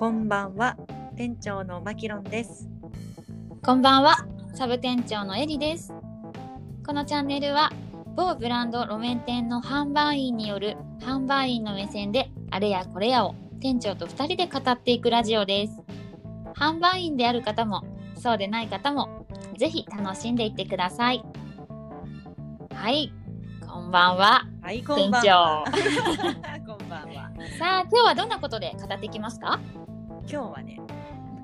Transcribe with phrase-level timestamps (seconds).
[0.00, 0.78] こんばんは、
[1.14, 2.70] 店長のマキロンです。
[3.62, 5.92] こんばんは、サブ店長のエリです。
[6.86, 7.70] このチャンネルは、
[8.16, 15.82] 某ブランド路面店の販売員による販売員の目線で、あれやこれやを店長と2人で語っていくラジオです。
[16.56, 17.84] 販売員である方も、
[18.16, 19.26] そうでない方も、
[19.58, 21.22] ぜひ楽しんでいってください。
[22.72, 23.12] はい、
[23.68, 24.46] こんばんは。
[24.62, 25.64] はい、こんばんは。
[26.66, 27.30] こんばんは。
[27.58, 29.60] さあ、今日はどんなことで語っていきますか？
[30.32, 30.80] 今日はね、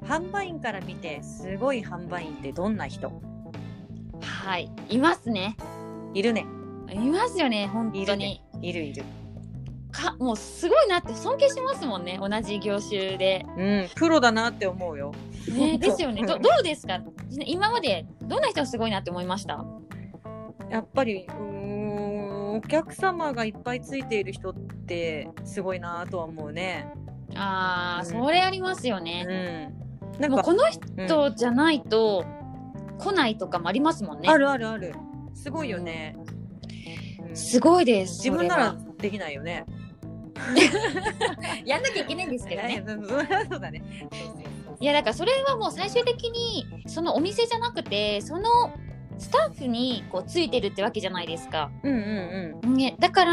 [0.05, 3.11] 販売員から見てすごい販売員ってどんな人？
[4.21, 5.57] はい、いますね。
[6.15, 6.47] いるね。
[6.93, 8.03] いますよね、本当に。
[8.03, 9.03] いるねいるいる。
[9.91, 15.13] かもうすごいなって尊敬しますもんね同じ業種で、うん、プロだなって思うよ。
[15.49, 17.01] ね、ですよねどどうですか？
[17.45, 19.65] 今までどんな人がすごいなって思いました？
[20.71, 26.87] やっぱり、うーん、お客様がいっぱいついている人ってすごいなとは思うね。
[27.37, 29.71] あー、うんそれありますようね、
[30.19, 30.21] ん。
[30.21, 32.25] なんか、このうん人じゃないと
[32.99, 34.95] 来ないとかもありますもんね、あるあるある。
[35.35, 36.17] すごいよね。
[36.19, 39.67] うんすごいです自分ならできないよね。
[41.67, 42.83] やんなきゃいけないんですけどね
[43.51, 43.83] そうだね。
[44.81, 48.43] いやだからそれはもう最終的にそのお店じゃなくてその
[49.19, 53.33] スタッフにこうついてるってわけじゃないですか、うんうんね、だから、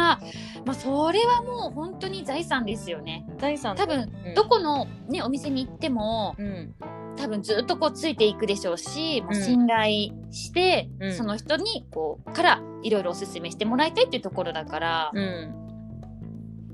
[0.65, 3.37] まあ、それはもう本当に財産ですよねうん。
[3.37, 3.75] 財産。
[3.75, 6.75] 多分うんどこの、ね、お店に行ってもうん。
[7.15, 15.53] 多分ずっとこうついていくでしょうし、もううん信頼して、うんその人にこうからいろいろおすすめしてもらいたいっていうところだから、うん。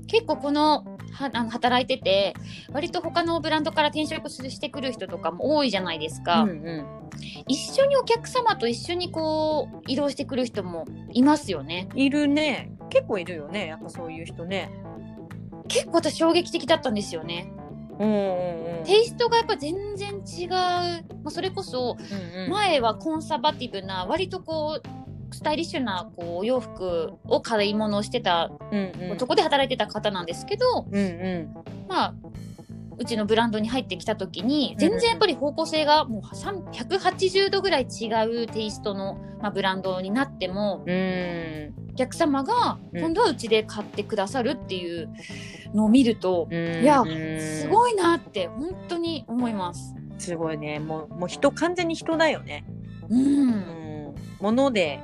[0.06, 2.34] 結構このはあの働いてて
[2.72, 6.99] 割と他のブランドから転職してくる人とかも多いじゃないですか、うんうん。
[7.46, 12.72] 一緒にお客様と一緒にこう移動してくる人もいますよねいるね。
[12.90, 13.66] 結構いるよね。
[13.66, 14.70] やっぱそういう人ね。
[15.68, 17.52] 結構私衝撃的だったんですよね
[18.00, 18.84] うん。
[18.84, 21.96] テイストがやっぱ全然違う、まあ、それこそ。
[22.48, 29.18] 前はコンサバティブな割とこうスタイリッシュなこうお洋服を買い物をしてた、うんうん。
[29.18, 31.54] そこで働いてた方なんですけど、うんうん。
[31.88, 32.14] まあ
[33.00, 38.08] うちのブランドに入ってきた時にうん全然やっぱり方向性がもう3 180度ぐらい違
[38.44, 41.74] うテイストの、まあ、ブランドになってもうん。
[41.92, 45.10] お客様がうん今度はうちで買ってくださるっていう
[45.74, 46.82] のを見ると、うん。
[46.82, 49.94] いやうんすごいなって本当に思います。
[50.18, 50.78] すごいね。
[50.78, 52.64] もう、もう人、完全に人だよね。
[53.08, 54.14] う、うんん。
[54.40, 55.02] 物で、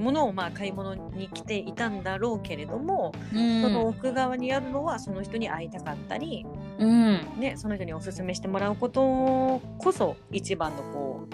[0.00, 3.62] 物をまあ買い物に来ていたんだろうけれども、うん。
[3.62, 6.46] その奥側にあるのはその人に会いたかったり、
[6.78, 7.20] うん。
[7.38, 11.28] ね、その人におすすめしてもらうことこそ一番のこ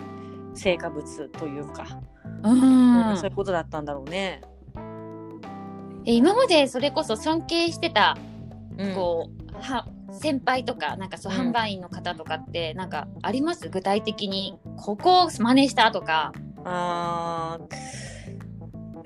[0.55, 1.87] う成果物というか、
[2.43, 3.17] うん。
[3.17, 4.43] そういうことだったんだろうね。
[6.05, 8.17] え今までそれこそ尊敬してた
[8.77, 8.95] うん。
[8.95, 11.51] こう、は先輩とかなんかそううん。
[11.51, 13.69] 販売員の方とかってなんかあります？
[13.69, 14.59] 具体的に。
[14.77, 16.33] ここを真似したとか。
[16.65, 18.16] あー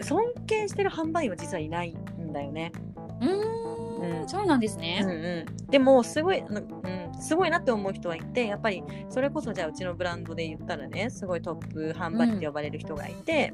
[0.02, 2.72] 尊敬してる販売員は実はいないんだよね。
[3.20, 4.20] うーん。
[4.20, 4.28] うん。
[4.28, 5.46] そうなんですうんね。
[5.58, 13.52] うん、でもすごい、うんうん、すごいなって思う人はいてやっぱりそれこそじゃあうちのブランドで言ったらねすごいトップ販売って呼ばれる人がいて、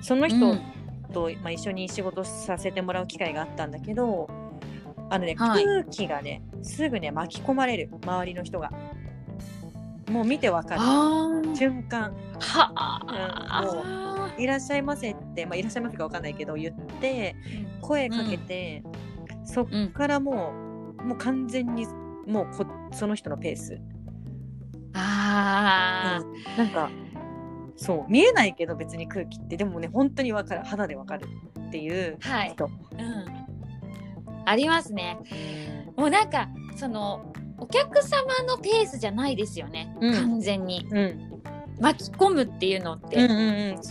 [0.00, 0.56] その人
[1.12, 4.30] と、まあ、一緒に仕事させてもらう機会があったんだけど
[5.10, 5.64] あのね、はい。
[5.64, 8.70] 空気がねすぐね巻き込まれる周りの人が。
[10.10, 10.80] もう見てわかる。
[11.56, 12.12] 瞬間。
[12.40, 17.34] はうんあ「いらっしゃいませ」って、まあ、いらっしゃいませかわかんないけど言って
[17.80, 18.82] 声かけて、
[19.44, 20.52] そっからも
[20.98, 21.86] う、もう完全に
[22.26, 23.80] もうこその人のペース。
[24.94, 26.58] あー。
[26.58, 26.90] なんか
[27.76, 29.56] そう見えないけど別に空気って。
[29.56, 30.62] でもね本当にわかる。
[30.64, 31.26] 肌でわかる
[31.68, 32.70] っていうはい、人、うん、
[34.44, 35.18] ありますね。
[35.96, 40.14] もうなんかそのお客様のペースじゃないですよね、うん。
[40.14, 40.86] 完全に。
[40.90, 41.31] うん
[41.82, 43.28] 巻き込むっていうのって、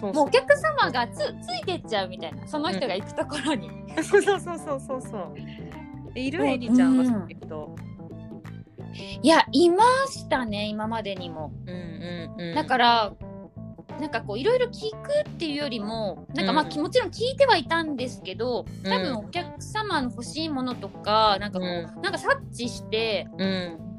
[0.02, 3.70] もうお客様がつついてっちゃうみたいなその人が行くところに、
[4.02, 5.36] そうそうそうそうそうそう。
[6.16, 7.76] えいるうんエリちゃんはそういう人
[9.22, 11.52] いやいましたね今までにも。
[11.68, 12.56] うんうんうん。
[12.56, 13.14] だから
[14.00, 16.70] なんかこういろいろ聞くっていうよりもなんかまあ、うん。
[16.70, 19.04] きもちろん聞いてはいたんですけど多うん。
[19.04, 23.78] 分お客様の欲しいものとかなんかこう、うなんか察知してうん。
[23.80, 23.91] な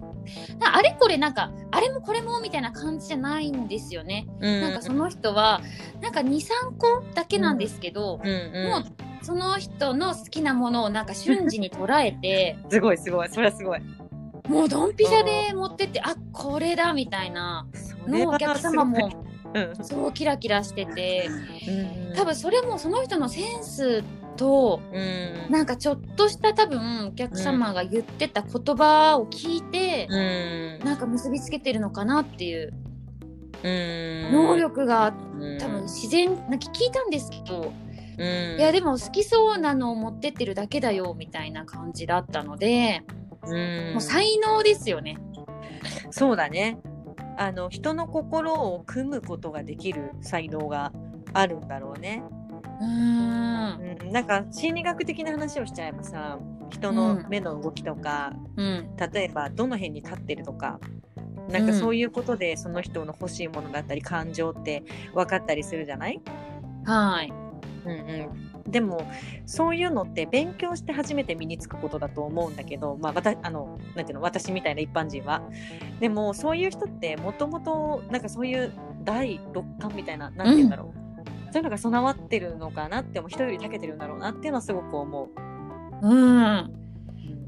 [0.60, 4.26] あれこれなんかあれもこれもみたいな感じじゃないんですよね。
[4.40, 4.60] うん。
[4.60, 5.60] なんかその人は
[6.00, 8.70] なんか23個だけなんですけど、うんうん。
[8.70, 8.84] もう
[9.24, 13.28] その人の好きなものをなんか瞬時に捉えて すごいすごい。
[13.28, 13.80] それはすごい。
[14.48, 17.66] もうドンピシャで持ってってあこれだみたいな。
[18.06, 19.10] のをお客様も
[19.54, 19.84] うん。
[19.84, 21.28] そうキラキラしてて。
[22.08, 22.16] うん。
[22.16, 24.02] 多分それもその人のセンス
[24.36, 25.52] とうん。
[25.52, 30.86] なんかちょっとした多分お客様が言ってた言葉を聞いて、うん。
[30.86, 32.72] なんか結びつけてるのかなっていう。
[33.62, 34.32] うん。
[34.32, 37.72] 能力がうん多分自然なんか聞いたんですけど、
[38.18, 38.58] うん。
[38.58, 43.02] いやでも好きそうなのを持ってってるだけだよみたいな感じだったので、
[43.44, 43.92] うん。
[43.92, 45.18] もう才能ですよね。
[46.10, 46.78] そうだね。
[47.38, 50.92] あの人の心を組むことができる才能が
[51.32, 52.22] あるんだろうね、
[52.82, 56.38] うん、なんか心理学的な話をしちゃえばさ
[56.70, 58.96] 人の目の動きとか、うん。
[59.12, 60.80] 例えばどの辺に立ってるとか
[61.48, 64.82] なんかそういうことでその人の欲しいものだったり感情って
[65.14, 66.20] 分かったりするじゃない、
[66.84, 67.32] はい。
[67.84, 69.04] うんうん、でも
[69.44, 75.42] そういうのって勉強して初めて身につくことだと思うんだけど、まあ、わたあのていうの私みたいな一般人は。
[76.00, 81.01] でもそういう人ってもともとなんかそういう第六感みたいななんていうんだろう、
[81.52, 85.28] そういうのが備わってるのかなっても人より長けてるんだろうなっていうのはすごく思う。
[86.02, 86.72] うん。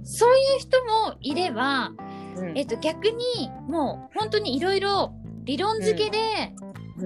[0.04, 1.92] そういう人もいれば、
[2.36, 2.58] うん。
[2.58, 5.14] えっと、逆にもう本当にいろいろ
[5.44, 6.54] 理論付けで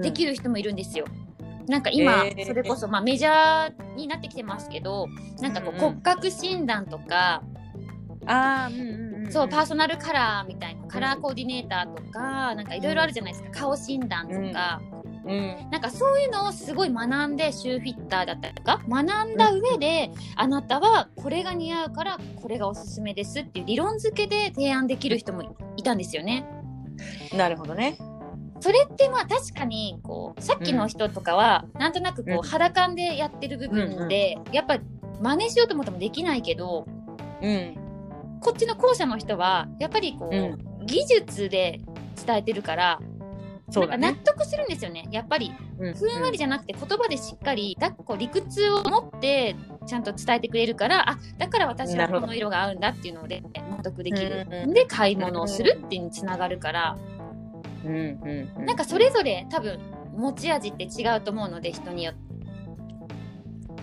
[0.01, 1.05] できる人もいるんですよ。
[1.67, 2.45] なんか今、えー。
[2.45, 5.07] それこそ、まあ、メジャーになってきてますけど
[5.39, 5.81] なんかこう、うんうん。
[5.91, 7.43] 骨格診断とか、
[8.25, 9.31] あーうんうんうんん。
[9.31, 13.51] そうパーソナルカラーみたいなカラーコーディネーターとかなんかいろいろあるじゃないですか。
[13.51, 14.81] 顔診断とか、
[15.25, 15.55] うん。
[15.71, 26.45] なんかそういうのをすごい学んでシューフィッターだったりとか学んだ上で、あなたはこれが似合うからこれがおすすめですっていう理論付けで提案できる人もいたんですよね。
[27.35, 27.97] なるほどね。
[28.59, 34.79] それってまあ確かにこうさっきの人とかはなんとなくこう肌感でやってる部分でやっぱ
[35.21, 36.85] 真似しようと思ってもできないけど
[37.41, 37.75] うん。
[38.41, 41.81] こっちの後者の人はやっぱりこう、う技術で
[42.25, 42.99] 伝えてるから
[43.71, 44.11] そうだね。
[44.11, 44.17] 納。
[44.17, 45.07] 得するんですよね。
[45.11, 49.55] やっぱりうんふんわりじゃなくて言葉でしっかりだこう理屈を持って
[49.85, 56.97] ちゃんと伝えてくれるからあだから私はこの色が合うんだっていうので納得できる、うんうんで買い物をするっていうにつながるから、
[57.85, 58.65] うんうんうん。
[58.65, 59.79] なんかそれぞれ多分
[60.15, 62.29] 持ち味って違うと思うので人によって。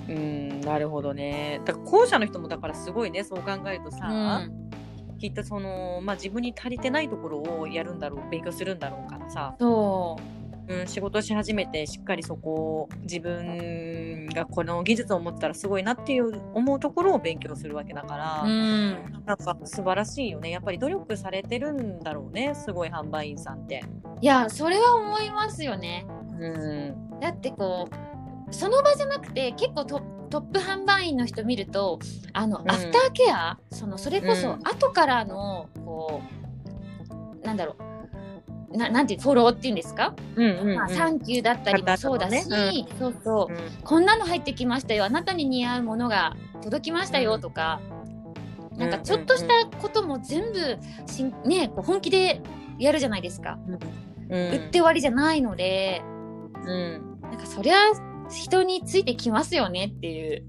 [0.09, 1.61] うんなるほどね。
[1.65, 4.66] だから後者の人もだからすごいねそう考えるとさ、うん
[5.27, 10.17] きっとそのまあ自分に足りてないところをやるんだろう勉強するんだろうからさ、そ
[10.69, 10.83] う。
[10.83, 18.91] ん、仕事し始めてしっかりそこを自分がこの技術を持ってたらすごいなっていう思うところを勉強するわけだから、う、うん、
[19.25, 20.51] なんか素晴らしいよね。
[20.51, 23.85] やっぱり努力されてるんだろうねすごい販売員さんって。
[24.21, 26.07] いやそれは思いますよね。
[26.39, 27.21] うん。
[27.21, 31.99] だってこうその場じゃなくて結構トトップ販売員の人見ると
[32.33, 32.71] あの、うん。
[32.71, 34.61] アフターケアそのそれこそうん。
[34.67, 36.23] 後からのこ
[37.43, 38.77] うなんだろう。
[38.77, 40.75] ななんていうフォローっていうんですか、うんうんうん。
[40.75, 42.43] まあ、サンキューだったりもそうだし、
[42.99, 43.53] そうそう。
[43.53, 43.83] うん。
[43.83, 45.05] こんなの入ってきましたよ。
[45.05, 47.81] あなたに似合うものが届きましたよとか、
[48.77, 52.43] なんかちょっとしたことも全部しん、ね、こう本気で
[52.79, 53.59] やるじゃないですか、
[54.29, 54.51] うん。
[54.53, 56.03] 売って終わりじゃないので。
[56.67, 57.19] うん。
[57.23, 57.77] なんかそりゃ
[58.31, 60.45] 人についてきますよねっていう。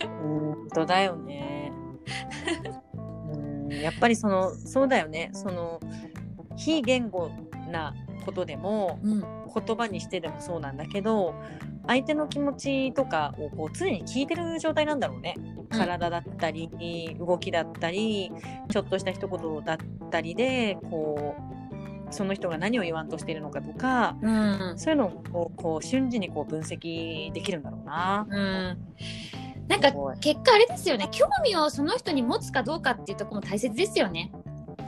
[0.00, 1.72] 本当だよね。
[3.34, 5.80] うんやっぱりそのそうだよねその
[6.56, 7.30] 非言語
[7.70, 7.94] な
[8.24, 11.34] ことでもうん言葉にしてでもそうなんだけど
[11.86, 15.34] 相手の気持ちとかをこう常に聞いてる状態なんだろうね。
[15.68, 18.30] 体だったり動きだったり
[18.70, 19.76] ちょっとした一言だっ
[20.10, 21.55] たりでこう
[22.10, 28.26] その人が何を言わんとしているのかとかうんそういうのをこう瞬時にこう分析できるんだろうな。
[28.28, 28.78] うん
[29.68, 34.30] なんか結果あれですよね興味をその人に持つかどうかっていうところも大切ですよね。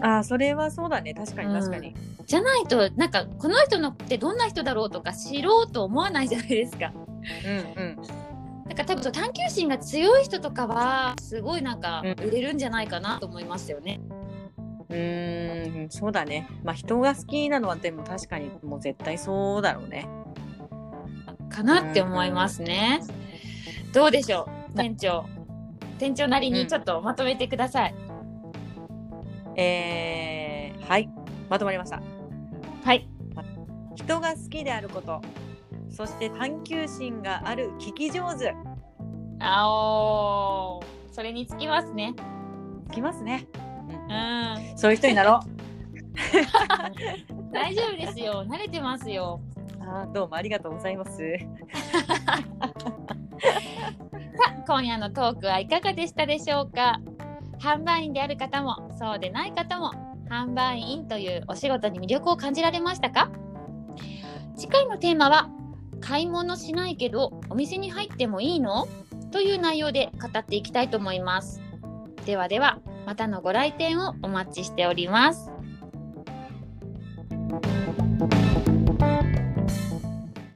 [0.00, 1.94] あーそれはそうだね確かに確かに。
[2.26, 6.92] じゃないとなんかこの人のってどんな人だろうとか知ろうと思わないじゃないですか。
[7.44, 7.96] うんうん
[8.66, 13.98] なんか多分そう探求心が強い人とかはすごいなんかうん売れるんじゃないかなと思いますよね。
[14.10, 16.49] うーんそうだね。
[16.64, 20.09] まあ人が好きなのはでも確かにもう絶対そうだろうね。
[21.50, 23.00] かなって思いますね。
[23.92, 24.76] どうでしょう？
[24.76, 25.26] 店長。
[25.99, 27.95] 店長なりにちょっとまとめてください。
[29.57, 31.11] えー、はい。
[31.50, 32.00] まとまりました。
[32.85, 33.09] はい。
[33.97, 35.21] 人が好きであること。
[35.90, 38.54] そして探求心がある聞き上手。
[39.40, 42.14] あおーそれにつきますね。
[42.90, 43.49] つきますね
[43.88, 45.49] うんそういう人になろう。
[47.52, 48.45] 大丈夫ですよ。
[48.47, 49.40] 慣れてますよ。
[49.80, 51.18] あどうもありがとうございます。
[51.18, 52.14] さ
[54.47, 57.00] あ今夜のトークはいかがでしたでしょうか？
[57.59, 59.92] 販売員である方もそうでない方も
[60.28, 63.30] 販売員というお仕事に魅力を感じられましたか？
[64.57, 65.49] 次回のテーマは
[66.00, 68.87] 買い物しないけどお店に入ってもいいの？
[69.30, 71.61] という内容で語っていきたいと思います。
[72.26, 75.50] ではではまたのご来店をお待ちしております。